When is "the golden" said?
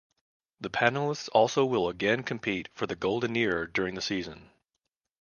2.87-3.35